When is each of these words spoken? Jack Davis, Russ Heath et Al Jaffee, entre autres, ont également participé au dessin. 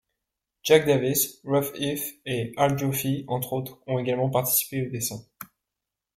Jack 0.63 0.87
Davis, 0.87 1.39
Russ 1.43 1.71
Heath 1.77 2.19
et 2.25 2.53
Al 2.57 2.75
Jaffee, 2.75 3.23
entre 3.27 3.53
autres, 3.53 3.77
ont 3.85 3.99
également 3.99 4.31
participé 4.31 4.87
au 4.87 4.89
dessin. 4.89 5.21